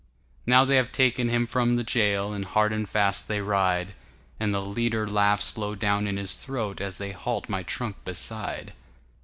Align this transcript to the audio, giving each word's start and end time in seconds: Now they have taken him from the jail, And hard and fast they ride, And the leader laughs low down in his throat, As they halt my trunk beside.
Now 0.47 0.65
they 0.65 0.77
have 0.77 0.91
taken 0.91 1.29
him 1.29 1.45
from 1.45 1.75
the 1.75 1.83
jail, 1.83 2.33
And 2.33 2.43
hard 2.43 2.73
and 2.73 2.89
fast 2.89 3.27
they 3.27 3.39
ride, 3.39 3.93
And 4.39 4.51
the 4.51 4.59
leader 4.63 5.07
laughs 5.07 5.55
low 5.59 5.75
down 5.75 6.07
in 6.07 6.17
his 6.17 6.37
throat, 6.37 6.81
As 6.81 6.97
they 6.97 7.11
halt 7.11 7.47
my 7.49 7.61
trunk 7.61 7.97
beside. 8.03 8.73